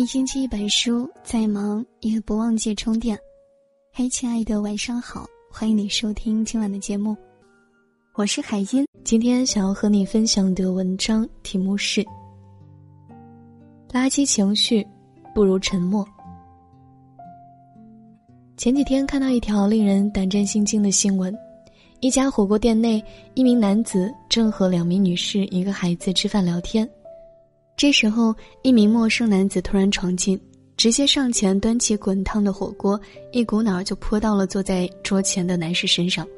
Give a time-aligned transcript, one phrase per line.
[0.00, 3.18] 一星期一本书，再忙也不忘记充电。
[3.92, 7.14] 嘿，亲爱的，晚上好，欢迎你收听今晚的节目，
[8.14, 8.86] 我是海音。
[9.04, 12.02] 今天想要和你分享的文章题目是：
[13.90, 14.82] 垃圾情绪
[15.34, 16.02] 不如沉默。
[18.56, 21.36] 前几天看到一条令人胆战心惊的新闻：
[22.00, 23.04] 一家火锅店内，
[23.34, 26.90] 一名男子正和两名女士、一个孩子吃饭聊天。
[27.80, 30.38] 这时候，一名陌生男子突然闯进，
[30.76, 33.00] 直接上前端起滚烫的火锅，
[33.32, 36.28] 一股脑就泼到了坐在桌前的男士身上。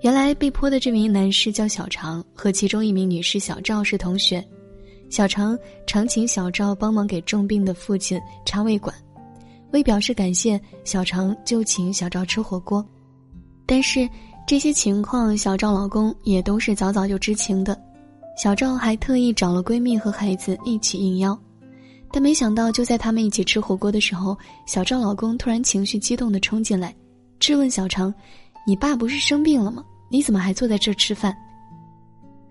[0.00, 4.42] 原来被泼的这名男士叫小常，和其中一名女士小赵是同学。
[5.10, 5.54] 小常
[5.86, 8.96] 常请小赵帮忙给重病的父亲插胃管，
[9.72, 12.82] 为表示感谢，小常就请小赵吃火锅。
[13.66, 14.08] 但是
[14.46, 17.78] 这些情况，小赵老公也都是早早就知情的。
[18.36, 21.38] 小赵还特意找了闺蜜和孩子一起应邀，
[22.10, 26.94] 但没想到就在他们一起吃火锅的时候，小赵老公突然情绪激动地冲进来，
[27.38, 28.12] 质问小常
[28.66, 29.84] ：“你爸不是生病了吗？
[30.10, 31.36] 你怎么还坐在这吃饭？”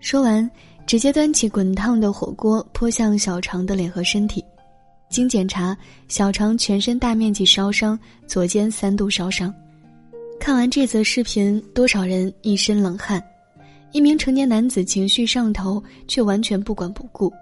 [0.00, 0.48] 说完，
[0.86, 4.42] 直接端起滚烫的火锅泼向小常的脸和身体。
[5.10, 5.76] 经检查，
[6.08, 9.52] 小常全身大面积烧伤，左肩三度烧伤。
[10.40, 13.22] 看完这则视频，多少人一身冷汗。
[13.92, 17.32] 一名成年男子情绪上头，却完全不管不顾。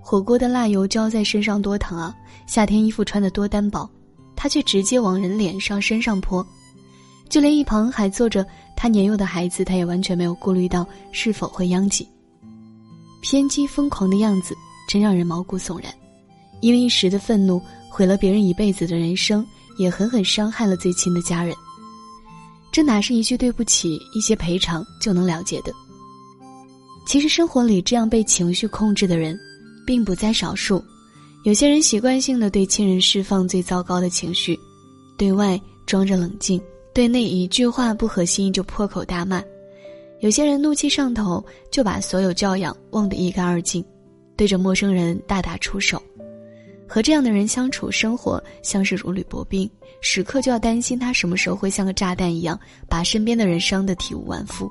[0.00, 2.14] 火锅的辣油浇在身上多疼啊！
[2.46, 3.88] 夏天衣服穿的多单薄，
[4.34, 6.44] 他却直接往人脸上、身上泼。
[7.28, 12.08] 就连一旁还坐着他年幼的孩子，他也完全没有顾虑到是否会殃及。
[13.20, 14.54] 偏激疯狂的样子，
[14.88, 15.92] 真让人毛骨悚然。
[16.60, 19.46] 因为一时的愤怒，毁了别人一辈子的人生，
[19.78, 21.54] 也狠狠伤害了最亲的家人。
[22.72, 25.72] 这哪是一句对不起、一些赔偿就能了结的？
[27.10, 29.36] 其实生活里这样被情绪控制的人，
[29.84, 30.80] 并不在少数。
[31.42, 34.56] 有些人习惯性的对亲人释放最糟糕的情绪，
[35.18, 36.62] 对外装着冷静，
[36.94, 39.42] 对内一句话不合心意就破口大骂。
[40.20, 43.84] 有些人怒气上头，就把所有教养忘得一干二净，
[44.36, 46.00] 对着陌生人大打出手。
[46.86, 49.68] 和这样的人相处，生活像是如履薄冰，
[50.00, 52.56] 时刻就要担心他什么时候会像个炸弹一样，
[52.88, 54.70] 把身边的人伤得体无完肤。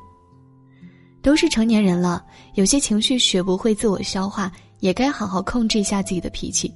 [1.22, 2.24] 都是成年人了，
[2.56, 6.74] 有些情绪学不会自我消化，也该好好控制一下自己的脾气。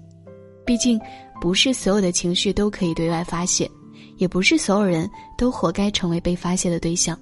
[0.65, 0.99] 毕竟，
[1.41, 3.69] 不是所有的情绪都可以对外发泄，
[4.17, 7.17] 也不是所有人都活该成为被发泄的对象。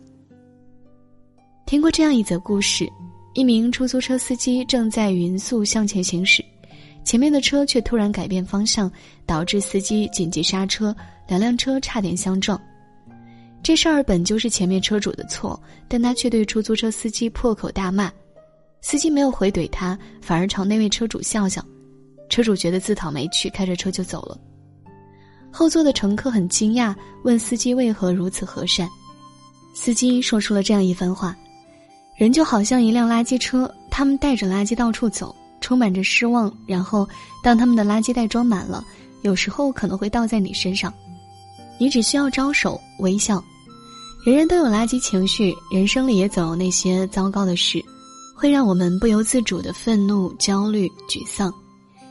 [1.65, 2.87] 听过这样一则故事：
[3.33, 6.43] 一名出租车司机正在匀速向前行驶，
[7.03, 8.91] 前面的车却突然改变方向，
[9.25, 10.95] 导致司机紧急刹车，
[11.27, 12.59] 两辆车差点相撞。
[13.71, 18.11] 这事儿本就是前面车主的错，但他却对出租车司机破口大骂，
[18.81, 21.63] 司机没有回怼他，反而朝那位车主笑笑，
[22.27, 24.37] 车主觉得自讨没趣，开着车就走了。
[25.53, 26.93] 后座的乘客很惊讶，
[27.23, 28.89] 问司机为何如此和善，
[29.73, 31.33] 司机说出了这样一番话：
[32.17, 37.07] 人就好像一辆垃圾车，他们带着垃圾到处走，充满着失望，然后
[37.41, 38.83] 当他们的垃圾袋装满了，
[39.21, 40.93] 有时候可能会倒在你身上，
[41.77, 43.41] 你只需要招手微笑。
[44.23, 47.83] 人人都有垃圾情绪，人生里也总有那些糟糕的事，
[48.35, 51.51] 会让我们不由自主的愤怒、焦虑、沮丧。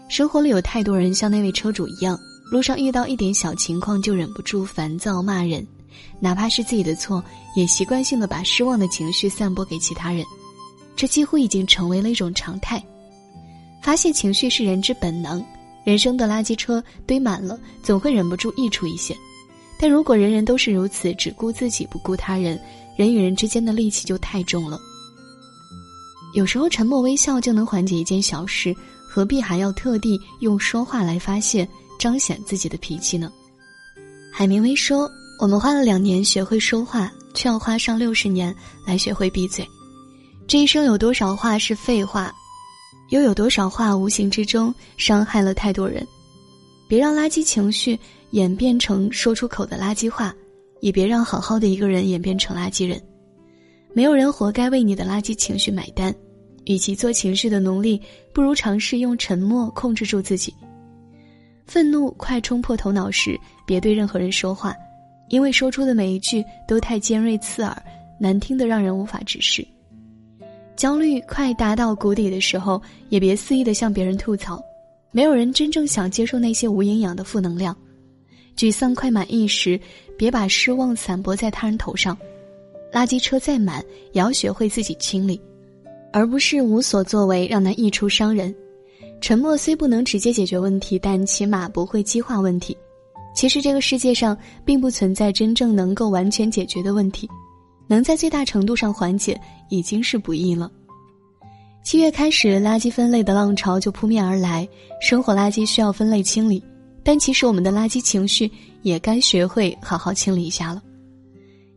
[0.08, 2.18] 生活里有太多人像那位车主一样，
[2.50, 5.64] 路上遇到一点小情况就忍不住烦躁骂人，
[6.18, 7.22] 哪怕是自己的错，
[7.54, 10.24] 也习惯性的把失望的情绪散播给其他人，
[10.96, 12.84] 这几乎已经成为了一种常态。
[13.80, 15.40] 发泄情绪是人之本能，
[15.84, 19.16] 人生的垃圾车堆满了，总会忍不住溢出一些。
[19.80, 22.60] 但如果人人都是如此，只顾自己不顾他人，
[22.98, 24.78] 人与人之间的戾气就太重了。
[26.34, 28.76] 有时候沉默微笑就能缓解一件小事，
[29.08, 31.66] 何必还要特地用说话来发泄、
[31.98, 33.32] 彰显自己的脾气呢？
[34.30, 38.54] 海明威说：“我们花了两年学会说话，却要花上六十年
[38.84, 39.66] 来学会闭嘴。
[40.46, 42.30] 这一生有多少话是废话，
[43.08, 46.06] 又有多少话无形之中伤害了太多人？
[46.86, 47.98] 别让垃圾情绪。”
[48.30, 50.34] 演变成说出口的垃圾话，
[50.80, 53.00] 也别让好好的一个人演变成垃圾人。
[53.92, 56.14] 没有人活该为你的垃圾情绪买单。
[56.66, 58.00] 与其做情绪的奴隶，
[58.32, 60.54] 不如尝试用沉默控制住自己。
[61.66, 63.36] 愤怒快冲破头脑时，
[63.66, 64.76] 别对任何人说话，
[65.30, 67.82] 因为说出的每一句都太尖锐刺耳，
[68.20, 69.66] 难听的让人无法直视。
[70.76, 74.62] 焦虑快达到谷底的时候，也别肆意的向别人吐槽。
[75.10, 77.76] 没有人真正想接受那些无营养的负能量。
[78.56, 79.80] 沮丧快满意时，
[80.16, 82.16] 别把失望散播在他人头上。
[82.92, 85.40] 垃圾车再满，也要学会自己清理，
[86.12, 88.54] 而不是无所作为，让它溢出伤人。
[89.20, 92.76] 沉默虽不能直接解决问题，但起码不会激化问题。
[93.32, 97.28] 其实这个世界上并不存在真正能够完全解决的问题，
[97.86, 100.70] 能在最大程度上缓解已经是不易了。
[101.84, 104.68] 七月开始，垃圾分类的浪潮就扑面而来，
[105.00, 106.62] 生活垃圾需要分类清理，
[107.02, 108.50] 但其实我们的垃圾情绪
[108.82, 110.82] 也该学会好好清理一下了。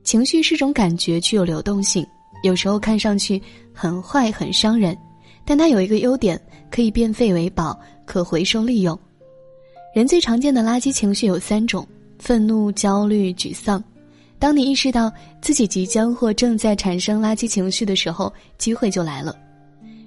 [0.04, 2.06] 情绪是种感觉，具有流动性，
[2.44, 3.42] 有时候看上去
[3.74, 4.98] 很坏、很伤人，
[5.46, 6.40] 但它有一个优点，
[6.70, 8.98] 可以变废为宝，可回收利用。
[9.96, 11.88] 人最常见的垃圾情绪有三种：
[12.20, 13.82] 愤怒、焦虑、沮丧。
[14.40, 15.10] 当你意识到
[15.42, 19.34] 自己即将或正在产生垃圾情绪的时候，机会就来了。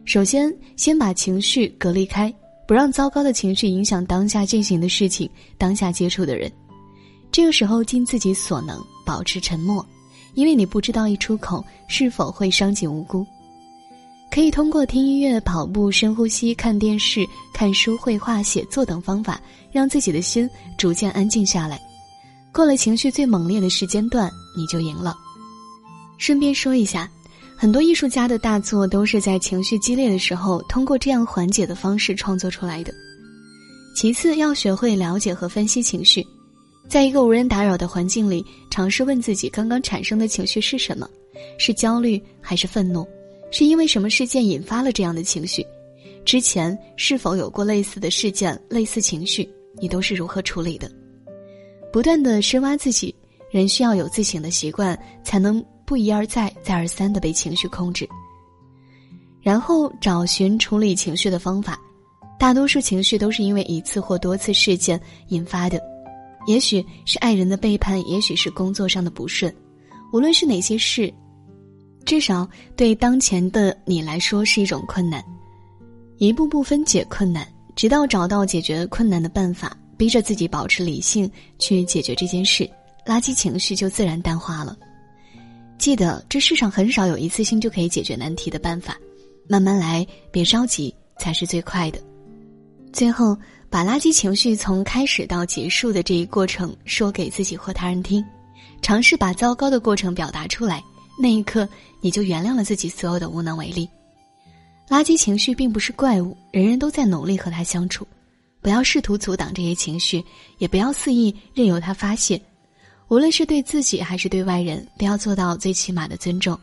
[0.04, 2.32] 首先，先把情绪隔离开，
[2.66, 6.50] 不让糟糕的情绪影响当下进行的事情、当下接触的人。
[7.30, 9.84] 这个时候，尽自己所能保持沉默，
[10.34, 13.26] 因为你不知道一出口是否会伤及无辜。
[14.30, 19.40] 可以通过听音乐、跑步、深呼吸、看电视、看书、绘画、写作等方法，
[19.70, 21.80] 让自己的心逐渐安静下来。
[22.52, 25.16] 过了情绪最猛烈的时间段，你就赢了。
[26.18, 27.10] 顺便说一下，
[27.58, 32.92] 很多艺术家的大作都是在情绪激烈的时候，通过这样缓解的方式创作出来的。
[33.94, 36.24] 其次，要学会了解和分析情绪，
[36.86, 41.08] 在一个无人打扰的环境里，尝试问自己刚刚产生的情绪是什么，
[41.56, 43.08] 是焦虑还是愤怒。
[43.50, 45.64] 是因为什么事件引发了这样的情绪？
[46.26, 49.48] 之前是否有过类似的事件、类似情绪？
[49.80, 50.90] 你都是如何处理的？
[51.90, 53.14] 不断的深挖自己，
[53.50, 58.06] 人需要有自省的习惯，才能不一而再、再而三的被情绪控制。
[59.40, 61.78] 然后找寻处理情绪的方法。
[62.38, 65.80] 大多数情绪都是因为一次或多次事件引发的，
[66.46, 69.50] 也许是爱人的背叛，也许是工作上的不顺，
[70.12, 71.10] 无论是哪些事。
[72.04, 72.46] 至少
[72.76, 75.24] 对当前的你来说是一种困难，
[76.18, 82.68] 一步步分解困难，直到找到解决困难的办法，逼着自己保持理性去解决这件事，
[83.06, 84.76] 垃圾情绪就自然淡化了。
[85.78, 88.96] 记得这世上很少有一次性就可以解决难题的办法，
[89.48, 92.00] 慢慢来，别着急才是最快的。
[92.92, 93.36] 最后，
[93.68, 98.24] 把垃圾情绪从开始到结束的这一过程说给自己或他人听，
[98.80, 100.82] 尝试把糟糕的过程表达出来。
[101.18, 101.68] 那一刻，
[102.00, 103.88] 你就原谅了自己所有的无能为力。
[104.88, 108.06] 垃圾情绪并不是怪物，人人都在努力和他相处。
[108.62, 110.24] 不要试图阻挡这些情绪，
[110.58, 112.40] 也不要肆意任由它发泄。
[113.08, 116.58] 无论是对自己还是对外人，都要做到最起码的尊重。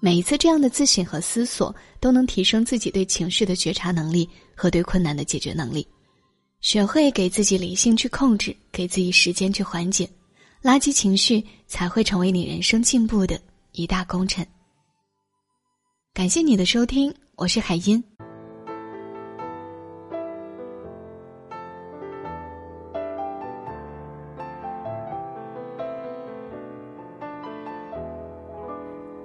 [0.00, 5.86] 每一次这样的自省和思索，都能提升自己对情绪的觉察能力和对困难的解决能力。
[6.60, 10.08] 学会给自己理性去控制，给自己时间去缓解，
[10.62, 13.40] 垃圾情绪才会成为你人生进步的。
[13.72, 14.46] 一大功臣。
[16.12, 18.02] 感谢你的收听，我是海音。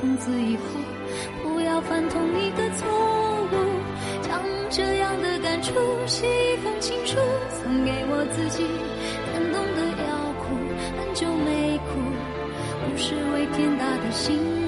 [0.00, 0.62] 从此以后
[1.42, 2.86] 不要犯同一个错
[3.50, 3.54] 误。
[4.22, 4.40] 将
[4.70, 5.74] 这样的感触
[6.06, 7.16] 写一封情书，
[7.50, 8.62] 送给我自己，
[9.32, 10.54] 感动的要哭，
[10.98, 11.88] 很久没哭。
[12.84, 14.67] 不是为天大的幸福，